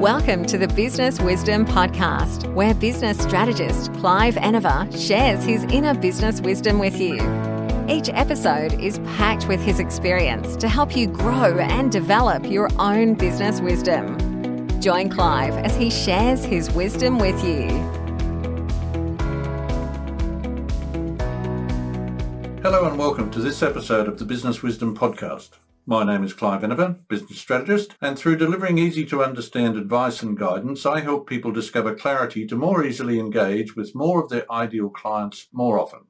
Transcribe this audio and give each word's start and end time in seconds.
Welcome 0.00 0.44
to 0.48 0.58
the 0.58 0.68
Business 0.68 1.18
Wisdom 1.22 1.64
Podcast, 1.64 2.52
where 2.52 2.74
business 2.74 3.16
strategist 3.18 3.94
Clive 3.94 4.36
Enever 4.36 4.86
shares 4.94 5.42
his 5.42 5.64
inner 5.64 5.94
business 5.94 6.38
wisdom 6.42 6.78
with 6.78 7.00
you. 7.00 7.14
Each 7.88 8.10
episode 8.10 8.74
is 8.74 8.98
packed 9.16 9.48
with 9.48 9.58
his 9.58 9.80
experience 9.80 10.54
to 10.56 10.68
help 10.68 10.94
you 10.94 11.06
grow 11.06 11.56
and 11.58 11.90
develop 11.90 12.44
your 12.44 12.68
own 12.78 13.14
business 13.14 13.62
wisdom. 13.62 14.18
Join 14.82 15.08
Clive 15.08 15.54
as 15.64 15.74
he 15.74 15.88
shares 15.88 16.44
his 16.44 16.70
wisdom 16.72 17.18
with 17.18 17.42
you. 17.42 17.68
Hello 22.60 22.86
and 22.86 22.98
welcome 22.98 23.30
to 23.30 23.40
this 23.40 23.62
episode 23.62 24.08
of 24.08 24.18
the 24.18 24.26
Business 24.26 24.62
Wisdom 24.62 24.94
Podcast. 24.94 25.52
My 25.88 26.02
name 26.02 26.24
is 26.24 26.32
Clive 26.32 26.64
Enever, 26.64 26.96
business 27.06 27.38
strategist, 27.38 27.94
and 28.00 28.18
through 28.18 28.38
delivering 28.38 28.76
easy 28.76 29.06
to 29.06 29.22
understand 29.22 29.76
advice 29.76 30.20
and 30.20 30.36
guidance, 30.36 30.84
I 30.84 30.98
help 30.98 31.28
people 31.28 31.52
discover 31.52 31.94
clarity 31.94 32.44
to 32.48 32.56
more 32.56 32.84
easily 32.84 33.20
engage 33.20 33.76
with 33.76 33.94
more 33.94 34.20
of 34.20 34.28
their 34.28 34.50
ideal 34.50 34.88
clients 34.88 35.46
more 35.52 35.78
often. 35.78 36.00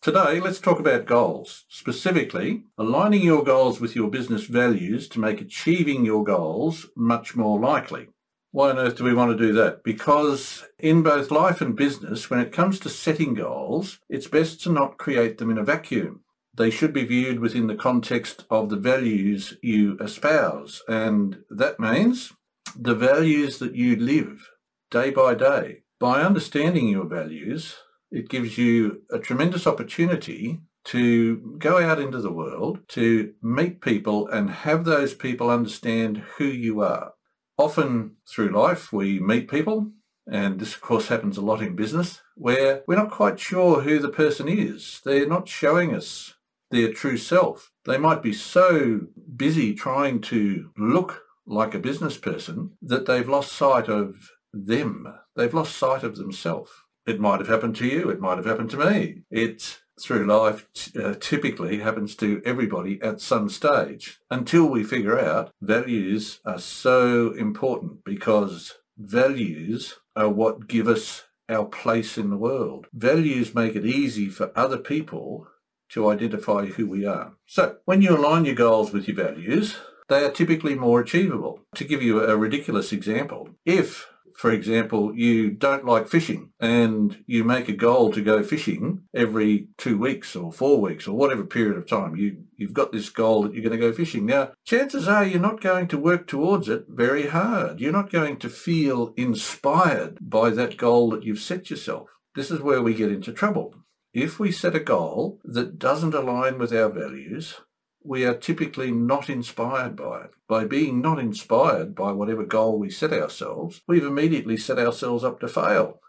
Today, 0.00 0.40
let's 0.40 0.58
talk 0.58 0.80
about 0.80 1.04
goals, 1.04 1.66
specifically 1.68 2.62
aligning 2.78 3.20
your 3.20 3.44
goals 3.44 3.78
with 3.78 3.94
your 3.94 4.08
business 4.08 4.44
values 4.44 5.06
to 5.10 5.20
make 5.20 5.42
achieving 5.42 6.06
your 6.06 6.24
goals 6.24 6.86
much 6.96 7.36
more 7.36 7.60
likely. 7.60 8.08
Why 8.52 8.70
on 8.70 8.78
earth 8.78 8.96
do 8.96 9.04
we 9.04 9.12
want 9.12 9.36
to 9.36 9.46
do 9.46 9.52
that? 9.52 9.84
Because 9.84 10.64
in 10.78 11.02
both 11.02 11.30
life 11.30 11.60
and 11.60 11.76
business, 11.76 12.30
when 12.30 12.40
it 12.40 12.52
comes 12.52 12.80
to 12.80 12.88
setting 12.88 13.34
goals, 13.34 13.98
it's 14.08 14.28
best 14.28 14.62
to 14.62 14.72
not 14.72 14.96
create 14.96 15.36
them 15.36 15.50
in 15.50 15.58
a 15.58 15.62
vacuum 15.62 16.22
they 16.60 16.68
should 16.70 16.92
be 16.92 17.06
viewed 17.06 17.40
within 17.40 17.68
the 17.68 17.74
context 17.74 18.44
of 18.50 18.68
the 18.68 18.76
values 18.76 19.56
you 19.62 19.96
espouse. 19.98 20.82
And 20.86 21.38
that 21.48 21.80
means 21.80 22.34
the 22.76 22.94
values 22.94 23.58
that 23.60 23.74
you 23.74 23.96
live 23.96 24.46
day 24.90 25.10
by 25.10 25.34
day. 25.34 25.84
By 25.98 26.20
understanding 26.20 26.86
your 26.86 27.06
values, 27.06 27.76
it 28.10 28.28
gives 28.28 28.58
you 28.58 29.00
a 29.10 29.18
tremendous 29.18 29.66
opportunity 29.66 30.60
to 30.84 31.56
go 31.58 31.78
out 31.78 31.98
into 31.98 32.20
the 32.20 32.32
world, 32.32 32.80
to 32.88 33.32
meet 33.42 33.80
people 33.80 34.28
and 34.28 34.50
have 34.50 34.84
those 34.84 35.14
people 35.14 35.48
understand 35.48 36.18
who 36.36 36.44
you 36.44 36.82
are. 36.82 37.12
Often 37.56 38.16
through 38.28 38.50
life, 38.50 38.92
we 38.92 39.18
meet 39.18 39.50
people, 39.50 39.92
and 40.30 40.60
this 40.60 40.74
of 40.74 40.82
course 40.82 41.08
happens 41.08 41.38
a 41.38 41.42
lot 41.42 41.62
in 41.62 41.74
business, 41.74 42.20
where 42.34 42.82
we're 42.86 42.96
not 42.96 43.10
quite 43.10 43.40
sure 43.40 43.80
who 43.80 43.98
the 43.98 44.10
person 44.10 44.46
is. 44.46 45.00
They're 45.06 45.26
not 45.26 45.48
showing 45.48 45.94
us 45.94 46.34
their 46.70 46.92
true 46.92 47.16
self. 47.16 47.72
They 47.84 47.98
might 47.98 48.22
be 48.22 48.32
so 48.32 49.00
busy 49.36 49.74
trying 49.74 50.20
to 50.22 50.70
look 50.76 51.22
like 51.46 51.74
a 51.74 51.80
business 51.80 52.16
person 52.16 52.72
that 52.82 53.06
they've 53.06 53.28
lost 53.28 53.52
sight 53.52 53.88
of 53.88 54.30
them. 54.52 55.12
They've 55.36 55.54
lost 55.54 55.76
sight 55.76 56.02
of 56.02 56.16
themselves. 56.16 56.70
It 57.06 57.20
might 57.20 57.40
have 57.40 57.48
happened 57.48 57.76
to 57.76 57.86
you. 57.86 58.10
It 58.10 58.20
might 58.20 58.36
have 58.36 58.46
happened 58.46 58.70
to 58.70 58.90
me. 58.90 59.22
It, 59.30 59.80
through 60.00 60.26
life, 60.26 60.66
uh, 60.96 61.14
typically 61.18 61.78
happens 61.78 62.14
to 62.16 62.40
everybody 62.44 63.00
at 63.02 63.20
some 63.20 63.48
stage 63.48 64.20
until 64.30 64.66
we 64.66 64.84
figure 64.84 65.18
out 65.18 65.52
values 65.60 66.40
are 66.44 66.58
so 66.58 67.32
important 67.32 68.04
because 68.04 68.74
values 68.96 69.98
are 70.14 70.28
what 70.28 70.68
give 70.68 70.88
us 70.88 71.24
our 71.48 71.64
place 71.64 72.16
in 72.16 72.30
the 72.30 72.36
world. 72.36 72.86
Values 72.92 73.54
make 73.54 73.74
it 73.74 73.84
easy 73.84 74.28
for 74.28 74.52
other 74.54 74.78
people 74.78 75.48
to 75.92 76.10
identify 76.10 76.66
who 76.66 76.86
we 76.86 77.04
are. 77.04 77.32
So 77.46 77.76
when 77.84 78.02
you 78.02 78.16
align 78.16 78.44
your 78.44 78.54
goals 78.54 78.92
with 78.92 79.08
your 79.08 79.16
values, 79.16 79.76
they 80.08 80.24
are 80.24 80.30
typically 80.30 80.74
more 80.74 81.00
achievable. 81.00 81.60
To 81.76 81.84
give 81.84 82.02
you 82.02 82.22
a 82.22 82.36
ridiculous 82.36 82.92
example, 82.92 83.50
if 83.64 84.08
for 84.40 84.52
example, 84.52 85.14
you 85.14 85.50
don't 85.50 85.84
like 85.84 86.08
fishing 86.08 86.52
and 86.58 87.22
you 87.26 87.44
make 87.44 87.68
a 87.68 87.74
goal 87.74 88.10
to 88.12 88.22
go 88.22 88.42
fishing 88.42 89.02
every 89.14 89.68
two 89.76 89.98
weeks 89.98 90.34
or 90.34 90.50
four 90.50 90.80
weeks 90.80 91.06
or 91.06 91.14
whatever 91.14 91.44
period 91.44 91.76
of 91.76 91.86
time, 91.86 92.16
you, 92.16 92.44
you've 92.56 92.72
got 92.72 92.90
this 92.90 93.10
goal 93.10 93.42
that 93.42 93.52
you're 93.52 93.62
going 93.62 93.78
to 93.78 93.86
go 93.86 93.92
fishing. 93.92 94.24
Now, 94.24 94.52
chances 94.64 95.06
are 95.06 95.26
you're 95.26 95.38
not 95.40 95.60
going 95.60 95.88
to 95.88 95.98
work 95.98 96.26
towards 96.26 96.70
it 96.70 96.86
very 96.88 97.26
hard. 97.28 97.80
You're 97.80 97.92
not 97.92 98.10
going 98.10 98.38
to 98.38 98.48
feel 98.48 99.12
inspired 99.14 100.16
by 100.22 100.48
that 100.48 100.78
goal 100.78 101.10
that 101.10 101.22
you've 101.22 101.38
set 101.38 101.68
yourself. 101.68 102.08
This 102.34 102.50
is 102.50 102.62
where 102.62 102.80
we 102.80 102.94
get 102.94 103.12
into 103.12 103.34
trouble 103.34 103.74
if 104.12 104.38
we 104.38 104.50
set 104.50 104.74
a 104.74 104.80
goal 104.80 105.40
that 105.44 105.78
doesn't 105.78 106.14
align 106.14 106.58
with 106.58 106.72
our 106.72 106.88
values, 106.88 107.60
we 108.02 108.24
are 108.24 108.34
typically 108.34 108.90
not 108.90 109.28
inspired 109.28 109.94
by 109.96 110.22
it. 110.22 110.30
By 110.48 110.64
being 110.64 111.00
not 111.00 111.18
inspired 111.18 111.94
by 111.94 112.12
whatever 112.12 112.44
goal 112.44 112.78
we 112.78 112.90
set 112.90 113.12
ourselves, 113.12 113.82
we've 113.86 114.04
immediately 114.04 114.56
set 114.56 114.78
ourselves 114.78 115.22
up 115.22 115.40
to 115.40 115.48
fail 115.48 116.00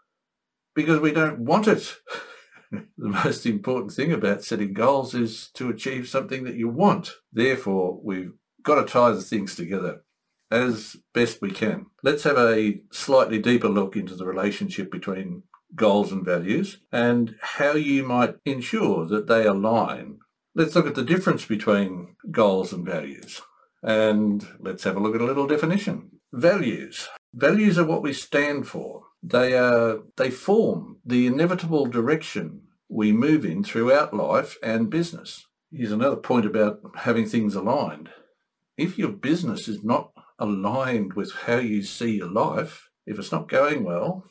because 0.73 1.00
we 1.00 1.12
don't 1.12 1.39
want 1.39 1.67
it. 1.67 1.95
the 2.72 2.85
most 2.97 3.45
important 3.45 3.91
thing 3.91 4.12
about 4.12 4.44
setting 4.44 4.73
goals 4.73 5.13
is 5.13 5.50
to 5.56 5.69
achieve 5.69 6.07
something 6.07 6.44
that 6.45 6.56
you 6.56 6.69
want. 6.69 7.12
Therefore, 7.31 8.00
we've 8.01 8.33
got 8.63 8.75
to 8.75 8.91
tie 8.91 9.12
the 9.12 9.22
things 9.22 9.56
together 9.56 10.03
as 10.50 10.97
best 11.13 11.41
we 11.41 11.51
can. 11.51 11.88
Let's 12.03 12.23
have 12.23 12.38
a 12.38 12.81
slightly 12.91 13.39
deeper 13.39 13.69
look 13.69 13.95
into 13.95 14.16
the 14.16 14.25
relationship 14.25 14.91
between 14.91 15.44
goals 15.76 16.12
and 16.12 16.26
values 16.26 16.80
and 16.92 17.36
how 17.42 17.74
you 17.74 18.04
might 18.04 18.36
ensure 18.46 19.06
that 19.06 19.28
they 19.28 19.46
align. 19.46 20.20
Let's 20.54 20.76
look 20.76 20.88
at 20.88 20.96
the 20.96 21.04
difference 21.04 21.46
between 21.46 22.16
goals 22.30 22.74
and 22.74 22.86
values. 22.86 23.42
And 23.84 24.46
let's 24.60 24.84
have 24.84 24.96
a 24.96 25.00
look 25.00 25.16
at 25.16 25.22
a 25.22 25.26
little 25.26 25.48
definition. 25.48 26.12
Values. 26.34 27.10
Values 27.34 27.78
are 27.78 27.86
what 27.86 28.04
we 28.04 28.14
stand 28.14 28.68
for. 28.68 29.04
They 29.24 29.54
are, 29.54 30.00
they 30.18 30.30
form 30.30 30.98
the 31.06 31.28
inevitable 31.28 31.86
direction 31.86 32.64
we 32.90 33.12
move 33.12 33.46
in 33.46 33.64
throughout 33.64 34.14
life 34.14 34.58
and 34.62 34.90
business. 34.90 35.46
Here's 35.72 35.92
another 35.92 36.18
point 36.18 36.46
about 36.46 36.81
having 36.98 37.26
things 37.26 37.56
aligned. 37.56 38.10
If 38.78 38.98
your 38.98 39.12
business 39.12 39.68
is 39.68 39.84
not 39.84 40.12
aligned 40.38 41.14
with 41.14 41.31
how 41.46 41.58
you 41.58 41.84
see 41.84 42.18
your 42.18 42.30
life, 42.30 42.90
if 43.06 43.18
it's 43.18 43.31
not 43.31 43.48
going 43.48 43.84
well, 43.84 44.26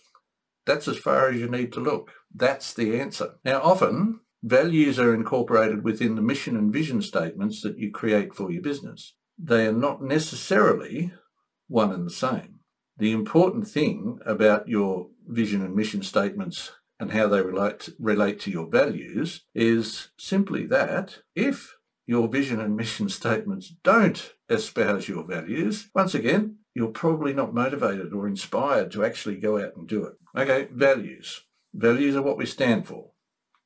that's 0.67 0.89
as 0.89 0.99
far 0.99 1.31
as 1.31 1.41
you 1.41 1.49
need 1.49 1.73
to 1.73 1.81
look. 1.81 2.13
That's 2.35 2.73
the 2.73 3.01
answer. 3.01 3.35
Now, 3.45 3.61
often 3.63 4.21
values 4.43 4.99
are 4.99 5.15
incorporated 5.15 5.85
within 5.85 6.15
the 6.15 6.23
mission 6.23 6.57
and 6.57 6.73
vision 6.73 7.03
statements 7.03 7.63
that 7.63 7.79
you 7.79 7.91
create 7.91 8.35
for 8.35 8.51
your 8.51 8.63
business. 8.63 9.15
They 9.39 9.67
are 9.67 9.73
not 9.73 10.03
necessarily 10.03 11.13
one 11.69 11.93
and 11.93 12.07
the 12.07 12.11
same. 12.11 12.61
The 12.97 13.13
important 13.13 13.67
thing 13.67 14.19
about 14.27 14.69
your 14.69 15.09
vision 15.27 15.63
and 15.63 15.75
mission 15.75 16.03
statements 16.03 16.73
and 16.99 17.13
how 17.13 17.29
they 17.29 17.41
relate, 17.41 17.89
relate 17.99 18.39
to 18.41 18.51
your 18.51 18.69
values 18.69 19.47
is 19.55 20.09
simply 20.19 20.67
that 20.67 21.21
if 21.35 21.77
your 22.07 22.29
vision 22.29 22.61
and 22.61 22.77
mission 22.77 23.09
statements 23.21 23.73
don't 23.83 24.35
espouse 24.51 25.09
your 25.09 25.25
values, 25.25 25.89
once 25.95 26.15
again, 26.15 26.57
you're 26.81 26.89
probably 26.89 27.35
not 27.35 27.53
motivated 27.53 28.15
or 28.15 28.27
inspired 28.27 28.91
to 28.91 29.05
actually 29.05 29.37
go 29.37 29.63
out 29.63 29.77
and 29.77 29.87
do 29.87 30.03
it. 30.03 30.15
Okay, 30.35 30.67
values. 30.73 31.43
Values 31.75 32.17
are 32.17 32.23
what 32.23 32.39
we 32.39 32.47
stand 32.47 32.87
for. 32.87 33.11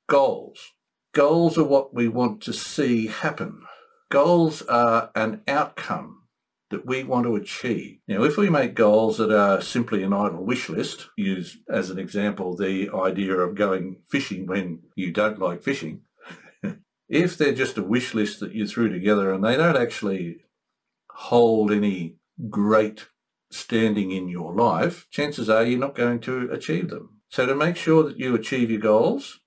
Goals. 0.08 0.72
Goals 1.12 1.56
are 1.56 1.62
what 1.62 1.94
we 1.94 2.08
want 2.08 2.40
to 2.42 2.52
see 2.52 3.06
happen. 3.06 3.62
Goals 4.10 4.62
are 4.62 5.12
an 5.14 5.42
outcome 5.46 6.24
that 6.70 6.86
we 6.86 7.04
want 7.04 7.24
to 7.26 7.36
achieve. 7.36 7.98
Now, 8.08 8.24
if 8.24 8.36
we 8.36 8.50
make 8.50 8.74
goals 8.74 9.18
that 9.18 9.30
are 9.30 9.60
simply 9.60 10.02
an 10.02 10.12
idle 10.12 10.44
wish 10.44 10.68
list, 10.68 11.08
use 11.16 11.58
as 11.70 11.90
an 11.90 12.00
example 12.00 12.56
the 12.56 12.90
idea 12.92 13.36
of 13.36 13.54
going 13.54 13.98
fishing 14.08 14.44
when 14.44 14.80
you 14.96 15.12
don't 15.12 15.38
like 15.38 15.62
fishing, 15.62 16.00
if 17.08 17.38
they're 17.38 17.54
just 17.54 17.78
a 17.78 17.82
wish 17.84 18.12
list 18.12 18.40
that 18.40 18.56
you 18.56 18.66
threw 18.66 18.88
together 18.88 19.32
and 19.32 19.44
they 19.44 19.56
don't 19.56 19.76
actually 19.76 20.38
hold 21.10 21.70
any 21.70 22.16
great 22.50 23.06
standing 23.50 24.10
in 24.10 24.28
your 24.28 24.52
life, 24.52 25.06
chances 25.10 25.48
are 25.48 25.64
you're 25.64 25.78
not 25.78 25.94
going 25.94 26.20
to 26.20 26.50
achieve 26.50 26.90
them. 26.90 27.20
So 27.28 27.46
to 27.46 27.54
make 27.54 27.76
sure 27.76 28.02
that 28.04 28.18
you 28.18 28.34
achieve 28.34 28.70
your 28.70 28.80
goals, 28.80 29.40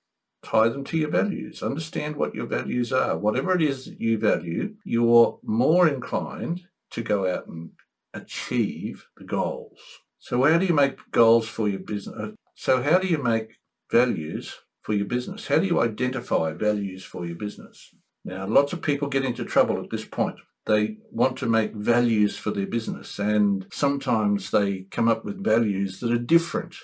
tie 0.44 0.70
them 0.70 0.84
to 0.86 0.98
your 0.98 1.10
values. 1.10 1.62
Understand 1.62 2.16
what 2.16 2.36
your 2.36 2.46
values 2.46 2.94
are. 2.94 3.18
Whatever 3.18 3.56
it 3.56 3.62
is 3.62 3.86
that 3.86 4.00
you 4.00 4.18
value, 4.18 4.76
you're 4.84 5.40
more 5.44 5.88
inclined 5.88 6.62
to 6.92 7.02
go 7.02 7.32
out 7.32 7.48
and 7.48 7.72
achieve 8.14 9.08
the 9.18 9.24
goals. 9.24 9.80
So 10.20 10.44
how 10.44 10.58
do 10.58 10.66
you 10.66 10.74
make 10.74 10.98
goals 11.12 11.48
for 11.48 11.68
your 11.68 11.80
business? 11.80 12.16
Uh, 12.18 12.32
so 12.56 12.82
how 12.82 12.98
do 12.98 13.08
you 13.08 13.18
make 13.18 13.60
values 13.92 14.56
for 14.82 14.94
your 14.94 15.06
business? 15.06 15.48
How 15.48 15.60
do 15.60 15.66
you 15.66 15.82
identify 15.82 16.54
values 16.54 17.04
for 17.04 17.26
your 17.26 17.36
business? 17.36 17.94
Now, 18.26 18.46
lots 18.46 18.74
of 18.74 18.82
people 18.82 19.08
get 19.08 19.26
into 19.26 19.46
trouble 19.46 19.82
at 19.82 19.90
this 19.90 20.06
point 20.06 20.40
they 20.68 20.98
want 21.12 21.38
to 21.38 21.46
make 21.48 21.74
values 21.74 22.38
for 22.38 22.52
their 22.52 22.68
business 22.68 23.20
and 23.20 23.66
sometimes 23.72 24.52
they 24.52 24.82
come 24.92 25.08
up 25.08 25.26
with 25.26 25.44
values 25.44 26.00
that 26.00 26.12
are 26.12 26.18
different 26.18 26.76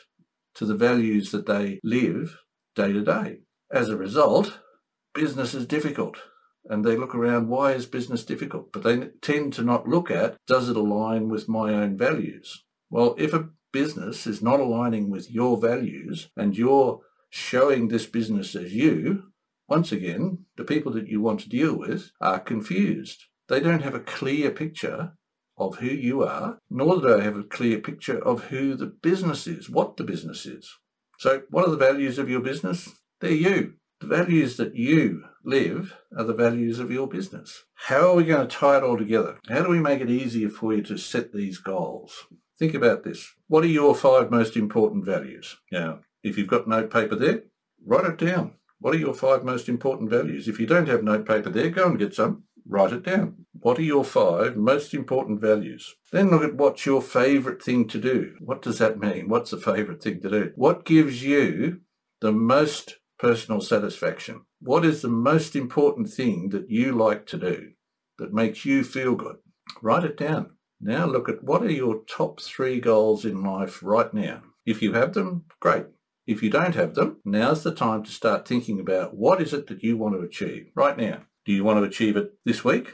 to 0.56 0.65
the 0.65 0.75
values 0.75 1.31
that 1.31 1.45
they 1.45 1.80
live 1.83 2.38
day 2.75 2.91
to 2.94 3.01
day. 3.01 3.39
As 3.71 3.89
a 3.89 3.97
result, 3.97 4.59
business 5.13 5.53
is 5.53 5.65
difficult 5.65 6.18
and 6.69 6.83
they 6.83 6.95
look 6.95 7.13
around, 7.13 7.50
why 7.50 7.74
is 7.74 7.85
business 7.85 8.24
difficult? 8.24 8.71
But 8.71 8.83
they 8.83 9.09
tend 9.21 9.53
to 9.53 9.63
not 9.63 9.88
look 9.88 10.09
at, 10.09 10.38
does 10.47 10.69
it 10.69 10.77
align 10.77 11.27
with 11.27 11.50
my 11.50 11.74
own 11.74 11.97
values? 11.97 12.63
Well, 12.89 13.15
if 13.18 13.33
a 13.33 13.50
business 13.74 14.25
is 14.25 14.41
not 14.41 14.59
aligning 14.59 15.09
with 15.09 15.29
your 15.29 15.57
values 15.59 16.29
and 16.38 16.57
you're 16.57 17.01
showing 17.29 17.88
this 17.88 18.06
business 18.06 18.56
as 18.56 18.74
you, 18.74 19.24
once 19.68 19.91
again, 19.91 20.45
the 20.56 20.63
people 20.63 20.91
that 20.94 21.07
you 21.07 21.19
want 21.19 21.41
to 21.41 21.50
deal 21.50 21.75
with 21.75 22.12
are 22.21 22.39
confused. 22.39 23.25
They 23.49 23.59
don't 23.59 23.83
have 23.83 23.95
a 23.95 23.99
clear 23.99 24.51
picture 24.51 25.13
of 25.57 25.77
who 25.77 25.87
you 25.87 26.23
are, 26.23 26.57
nor 26.69 26.99
do 26.99 27.15
they 27.15 27.23
have 27.23 27.37
a 27.37 27.43
clear 27.43 27.79
picture 27.79 28.17
of 28.23 28.45
who 28.45 28.75
the 28.75 28.87
business 28.87 29.47
is, 29.47 29.69
what 29.69 29.97
the 29.97 30.03
business 30.03 30.45
is. 30.45 30.77
So 31.19 31.43
what 31.49 31.67
are 31.67 31.71
the 31.71 31.77
values 31.77 32.17
of 32.17 32.29
your 32.29 32.39
business? 32.39 32.89
They're 33.21 33.31
you. 33.31 33.73
The 33.99 34.07
values 34.07 34.57
that 34.57 34.75
you 34.75 35.23
live 35.45 35.95
are 36.17 36.25
the 36.25 36.33
values 36.33 36.79
of 36.79 36.91
your 36.91 37.07
business. 37.07 37.63
How 37.75 38.09
are 38.09 38.15
we 38.15 38.25
going 38.25 38.45
to 38.45 38.53
tie 38.53 38.77
it 38.77 38.83
all 38.83 38.97
together? 38.97 39.39
How 39.47 39.63
do 39.63 39.69
we 39.69 39.79
make 39.79 40.01
it 40.01 40.09
easier 40.09 40.49
for 40.49 40.73
you 40.73 40.81
to 40.83 40.97
set 40.97 41.31
these 41.31 41.57
goals? 41.57 42.25
Think 42.59 42.73
about 42.73 43.03
this. 43.03 43.33
What 43.47 43.63
are 43.63 43.67
your 43.67 43.95
five 43.95 44.29
most 44.29 44.57
important 44.57 45.05
values? 45.05 45.57
Now, 45.71 45.99
if 46.23 46.37
you've 46.37 46.47
got 46.47 46.67
notepaper 46.67 47.15
there, 47.15 47.43
write 47.85 48.05
it 48.05 48.17
down. 48.17 48.55
What 48.79 48.93
are 48.93 48.99
your 48.99 49.13
five 49.13 49.45
most 49.45 49.69
important 49.69 50.09
values? 50.09 50.47
If 50.47 50.59
you 50.59 50.67
don't 50.67 50.89
have 50.89 51.03
notepaper 51.03 51.49
there, 51.49 51.69
go 51.69 51.87
and 51.87 51.97
get 51.97 52.13
some. 52.13 52.43
Write 52.68 52.94
it 52.94 53.04
down. 53.04 53.45
What 53.60 53.77
are 53.80 53.83
your 53.83 54.04
five 54.04 54.56
most 54.57 54.94
important 54.94 55.42
values? 55.42 55.95
Then 56.12 56.30
look 56.30 56.44
at 56.44 56.56
what's 56.56 56.86
your 56.86 57.01
favourite 57.01 57.62
thing 57.62 57.88
to 57.89 58.00
do. 58.00 58.36
What 58.39 58.62
does 58.62 58.80
that 58.80 59.00
mean? 59.00 59.30
What's 59.30 59.51
the 59.51 59.57
favourite 59.57 60.01
thing 60.01 60.21
to 60.21 60.30
do? 60.30 60.51
What 60.56 60.86
gives 60.86 61.24
you 61.24 61.81
the 62.21 62.31
most 62.31 63.00
personal 63.19 63.62
satisfaction? 63.62 64.42
What 64.60 64.86
is 64.86 65.01
the 65.01 65.10
most 65.10 65.56
important 65.56 66.10
thing 66.10 66.50
that 66.50 66.69
you 66.69 66.94
like 66.94 67.25
to 67.27 67.38
do 67.38 67.71
that 68.18 68.33
makes 68.33 68.65
you 68.65 68.83
feel 68.83 69.15
good? 69.15 69.38
Write 69.81 70.04
it 70.04 70.18
down. 70.18 70.51
Now 70.80 71.06
look 71.06 71.30
at 71.30 71.44
what 71.44 71.63
are 71.63 71.71
your 71.71 72.01
top 72.06 72.42
three 72.42 72.80
goals 72.80 73.24
in 73.24 73.44
life 73.44 73.81
right 73.81 74.13
now. 74.13 74.42
If 74.65 74.81
you 74.81 74.94
have 74.94 75.13
them, 75.13 75.45
great. 75.60 75.86
If 76.25 76.42
you 76.42 76.50
don't 76.50 76.75
have 76.75 76.95
them, 76.95 77.18
now's 77.25 77.63
the 77.63 77.74
time 77.74 78.04
to 78.04 78.12
start 78.12 78.48
thinking 78.48 78.80
about 78.80 79.15
what 79.15 79.42
is 79.42 79.54
it 79.54 79.68
that 79.68 79.83
you 79.83 79.98
want 79.98 80.15
to 80.15 80.21
achieve 80.21 80.71
right 80.75 80.98
now. 80.98 81.24
Do 81.45 81.51
you 81.51 81.65
want 81.65 81.79
to 81.79 81.83
achieve 81.83 82.15
it 82.15 82.33
this 82.45 82.63
week? 82.63 82.93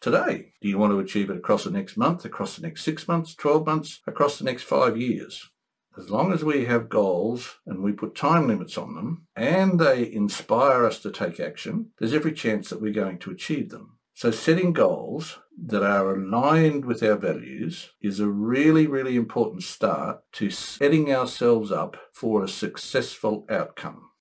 Today? 0.00 0.52
Do 0.62 0.68
you 0.68 0.78
want 0.78 0.92
to 0.92 0.98
achieve 0.98 1.28
it 1.28 1.36
across 1.36 1.64
the 1.64 1.70
next 1.70 1.98
month, 1.98 2.24
across 2.24 2.56
the 2.56 2.62
next 2.62 2.84
six 2.84 3.06
months, 3.06 3.34
12 3.34 3.66
months, 3.66 4.00
across 4.06 4.38
the 4.38 4.44
next 4.44 4.62
five 4.62 4.96
years? 4.96 5.50
As 5.98 6.08
long 6.08 6.32
as 6.32 6.42
we 6.42 6.64
have 6.64 6.88
goals 6.88 7.58
and 7.66 7.82
we 7.82 7.92
put 7.92 8.14
time 8.14 8.48
limits 8.48 8.78
on 8.78 8.94
them 8.94 9.26
and 9.36 9.78
they 9.78 10.10
inspire 10.10 10.86
us 10.86 11.00
to 11.00 11.10
take 11.10 11.38
action, 11.38 11.90
there's 11.98 12.14
every 12.14 12.32
chance 12.32 12.70
that 12.70 12.80
we're 12.80 12.94
going 12.94 13.18
to 13.18 13.30
achieve 13.30 13.68
them. 13.68 13.98
So 14.14 14.30
setting 14.30 14.72
goals 14.72 15.38
that 15.66 15.82
are 15.82 16.14
aligned 16.14 16.86
with 16.86 17.02
our 17.02 17.16
values 17.16 17.90
is 18.00 18.20
a 18.20 18.26
really, 18.26 18.86
really 18.86 19.16
important 19.16 19.64
start 19.64 20.20
to 20.32 20.48
setting 20.48 21.12
ourselves 21.12 21.70
up 21.70 21.98
for 22.10 22.42
a 22.42 22.48
successful 22.48 23.44
outcome. 23.50 24.11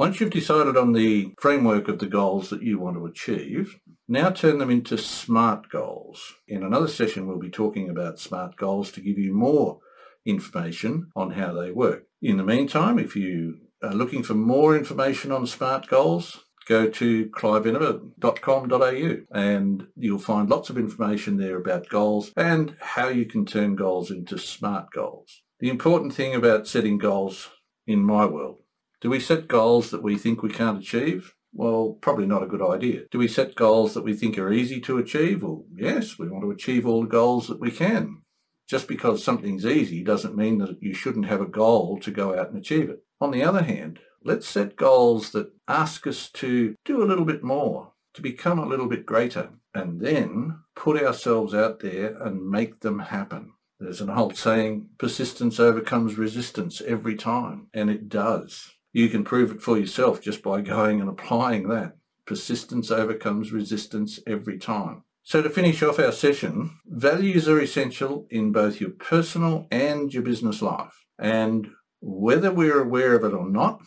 Once 0.00 0.18
you've 0.18 0.30
decided 0.30 0.78
on 0.78 0.94
the 0.94 1.34
framework 1.38 1.86
of 1.86 1.98
the 1.98 2.06
goals 2.06 2.48
that 2.48 2.62
you 2.62 2.78
want 2.78 2.96
to 2.96 3.04
achieve, 3.04 3.78
now 4.08 4.30
turn 4.30 4.56
them 4.56 4.70
into 4.70 4.96
SMART 4.96 5.68
goals. 5.68 6.36
In 6.48 6.62
another 6.62 6.88
session, 6.88 7.26
we'll 7.26 7.38
be 7.38 7.50
talking 7.50 7.90
about 7.90 8.18
SMART 8.18 8.56
goals 8.56 8.90
to 8.92 9.02
give 9.02 9.18
you 9.18 9.34
more 9.34 9.80
information 10.24 11.10
on 11.14 11.32
how 11.32 11.52
they 11.52 11.70
work. 11.70 12.04
In 12.22 12.38
the 12.38 12.42
meantime, 12.42 12.98
if 12.98 13.14
you 13.14 13.58
are 13.82 13.92
looking 13.92 14.22
for 14.22 14.32
more 14.32 14.74
information 14.74 15.32
on 15.32 15.46
SMART 15.46 15.86
goals, 15.88 16.46
go 16.66 16.88
to 16.88 17.26
cliveenever.com.au 17.26 19.38
and 19.38 19.86
you'll 19.96 20.18
find 20.18 20.48
lots 20.48 20.70
of 20.70 20.78
information 20.78 21.36
there 21.36 21.58
about 21.58 21.90
goals 21.90 22.32
and 22.38 22.74
how 22.80 23.08
you 23.08 23.26
can 23.26 23.44
turn 23.44 23.76
goals 23.76 24.10
into 24.10 24.38
smart 24.38 24.86
goals. 24.94 25.42
The 25.58 25.68
important 25.68 26.14
thing 26.14 26.34
about 26.34 26.66
setting 26.66 26.96
goals 26.96 27.50
in 27.86 28.02
my 28.02 28.24
world, 28.24 28.60
do 29.00 29.10
we 29.10 29.20
set 29.20 29.48
goals 29.48 29.90
that 29.90 30.02
we 30.02 30.16
think 30.16 30.42
we 30.42 30.50
can't 30.50 30.80
achieve? 30.80 31.34
Well, 31.52 31.98
probably 32.00 32.26
not 32.26 32.42
a 32.42 32.46
good 32.46 32.62
idea. 32.62 33.02
Do 33.10 33.18
we 33.18 33.28
set 33.28 33.56
goals 33.56 33.94
that 33.94 34.04
we 34.04 34.14
think 34.14 34.38
are 34.38 34.52
easy 34.52 34.80
to 34.82 34.98
achieve? 34.98 35.42
Well, 35.42 35.64
yes, 35.74 36.18
we 36.18 36.28
want 36.28 36.44
to 36.44 36.50
achieve 36.50 36.86
all 36.86 37.02
the 37.02 37.08
goals 37.08 37.48
that 37.48 37.60
we 37.60 37.70
can. 37.70 38.22
Just 38.68 38.86
because 38.86 39.24
something's 39.24 39.66
easy 39.66 40.04
doesn't 40.04 40.36
mean 40.36 40.58
that 40.58 40.80
you 40.80 40.94
shouldn't 40.94 41.26
have 41.26 41.40
a 41.40 41.46
goal 41.46 41.98
to 42.00 42.10
go 42.12 42.38
out 42.38 42.50
and 42.50 42.58
achieve 42.58 42.88
it. 42.88 43.02
On 43.20 43.32
the 43.32 43.42
other 43.42 43.64
hand, 43.64 43.98
Let's 44.22 44.46
set 44.46 44.76
goals 44.76 45.30
that 45.32 45.52
ask 45.66 46.06
us 46.06 46.28
to 46.32 46.74
do 46.84 47.02
a 47.02 47.06
little 47.06 47.24
bit 47.24 47.42
more, 47.42 47.92
to 48.12 48.20
become 48.20 48.58
a 48.58 48.66
little 48.66 48.86
bit 48.86 49.06
greater, 49.06 49.48
and 49.74 50.00
then 50.00 50.58
put 50.76 51.02
ourselves 51.02 51.54
out 51.54 51.80
there 51.80 52.22
and 52.22 52.50
make 52.50 52.80
them 52.80 52.98
happen. 52.98 53.54
There's 53.78 54.02
an 54.02 54.10
old 54.10 54.36
saying, 54.36 54.90
persistence 54.98 55.58
overcomes 55.58 56.18
resistance 56.18 56.82
every 56.82 57.16
time, 57.16 57.68
and 57.72 57.88
it 57.88 58.10
does. 58.10 58.72
You 58.92 59.08
can 59.08 59.24
prove 59.24 59.52
it 59.52 59.62
for 59.62 59.78
yourself 59.78 60.20
just 60.20 60.42
by 60.42 60.60
going 60.60 61.00
and 61.00 61.08
applying 61.08 61.68
that. 61.68 61.96
Persistence 62.26 62.90
overcomes 62.90 63.52
resistance 63.52 64.20
every 64.26 64.58
time. 64.58 65.04
So 65.22 65.42
to 65.42 65.50
finish 65.50 65.82
off 65.82 65.98
our 65.98 66.12
session, 66.12 66.78
values 66.86 67.48
are 67.48 67.60
essential 67.60 68.26
in 68.30 68.52
both 68.52 68.80
your 68.80 68.90
personal 68.90 69.66
and 69.70 70.12
your 70.12 70.22
business 70.22 70.62
life. 70.62 71.04
And 71.18 71.68
whether 72.00 72.50
we're 72.50 72.82
aware 72.82 73.14
of 73.14 73.24
it 73.24 73.34
or 73.34 73.48
not, 73.48 73.80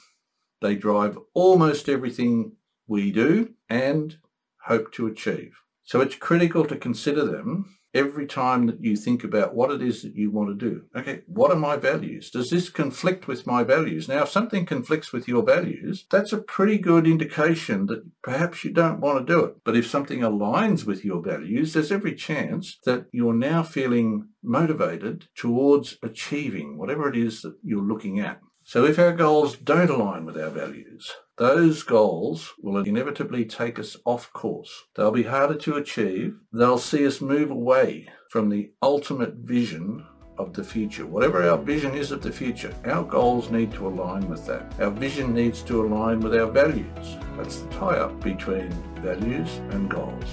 they 0.61 0.75
drive 0.75 1.17
almost 1.33 1.89
everything 1.89 2.53
we 2.87 3.11
do 3.11 3.53
and 3.69 4.17
hope 4.65 4.93
to 4.93 5.07
achieve. 5.07 5.57
So 5.83 5.99
it's 5.99 6.15
critical 6.15 6.65
to 6.65 6.77
consider 6.77 7.25
them 7.25 7.75
every 7.93 8.25
time 8.25 8.65
that 8.67 8.83
you 8.83 8.95
think 8.95 9.23
about 9.23 9.53
what 9.53 9.71
it 9.71 9.81
is 9.81 10.01
that 10.01 10.15
you 10.15 10.31
want 10.31 10.49
to 10.49 10.69
do. 10.69 10.83
Okay, 10.95 11.21
what 11.27 11.51
are 11.51 11.57
my 11.57 11.77
values? 11.77 12.29
Does 12.31 12.49
this 12.49 12.69
conflict 12.69 13.27
with 13.27 13.45
my 13.45 13.63
values? 13.63 14.07
Now, 14.07 14.23
if 14.23 14.29
something 14.29 14.65
conflicts 14.65 15.13
with 15.13 15.27
your 15.27 15.43
values, 15.43 16.05
that's 16.09 16.33
a 16.33 16.41
pretty 16.41 16.77
good 16.77 17.07
indication 17.07 17.85
that 17.87 18.03
perhaps 18.21 18.63
you 18.63 18.71
don't 18.71 18.99
want 18.99 19.25
to 19.25 19.33
do 19.33 19.43
it. 19.43 19.55
But 19.63 19.75
if 19.75 19.87
something 19.87 20.19
aligns 20.19 20.85
with 20.85 21.05
your 21.05 21.21
values, 21.21 21.73
there's 21.73 21.91
every 21.91 22.15
chance 22.15 22.79
that 22.85 23.05
you're 23.11 23.33
now 23.33 23.63
feeling 23.63 24.29
motivated 24.41 25.27
towards 25.35 25.97
achieving 26.01 26.77
whatever 26.77 27.07
it 27.07 27.15
is 27.15 27.41
that 27.41 27.55
you're 27.63 27.81
looking 27.81 28.19
at. 28.19 28.39
So 28.65 28.85
if 28.85 28.97
our 28.97 29.11
goals 29.11 29.57
don't 29.57 29.89
align 29.89 30.25
with 30.25 30.37
our 30.37 30.49
values, 30.49 31.11
those 31.37 31.83
goals 31.83 32.53
will 32.61 32.77
inevitably 32.77 33.43
take 33.43 33.77
us 33.77 33.97
off 34.05 34.31
course. 34.31 34.85
They'll 34.95 35.11
be 35.11 35.23
harder 35.23 35.55
to 35.55 35.75
achieve. 35.75 36.37
They'll 36.53 36.77
see 36.77 37.05
us 37.05 37.19
move 37.19 37.51
away 37.51 38.07
from 38.29 38.49
the 38.49 38.71
ultimate 38.81 39.33
vision 39.35 40.05
of 40.37 40.53
the 40.53 40.63
future. 40.63 41.05
Whatever 41.05 41.47
our 41.47 41.57
vision 41.57 41.93
is 41.93 42.11
of 42.11 42.21
the 42.21 42.31
future, 42.31 42.73
our 42.85 43.03
goals 43.03 43.51
need 43.51 43.73
to 43.73 43.87
align 43.87 44.29
with 44.29 44.47
that. 44.47 44.73
Our 44.79 44.91
vision 44.91 45.33
needs 45.33 45.61
to 45.63 45.85
align 45.85 46.21
with 46.21 46.33
our 46.33 46.49
values. 46.49 47.17
That's 47.35 47.57
the 47.57 47.69
tie-up 47.69 48.23
between 48.23 48.69
values 49.01 49.49
and 49.71 49.89
goals. 49.89 50.23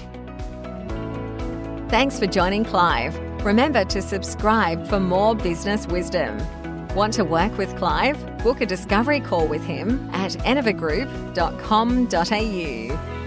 Thanks 1.91 2.17
for 2.17 2.27
joining 2.27 2.63
Clive. 2.63 3.19
Remember 3.43 3.83
to 3.85 4.01
subscribe 4.01 4.87
for 4.87 5.01
more 5.01 5.35
business 5.35 5.85
wisdom. 5.87 6.39
Want 6.95 7.13
to 7.13 7.23
work 7.23 7.57
with 7.57 7.73
Clive? 7.77 8.17
Book 8.43 8.59
a 8.59 8.65
discovery 8.65 9.21
call 9.21 9.47
with 9.47 9.63
him 9.63 10.09
at 10.11 10.31
enevergroup.com.au. 10.31 13.20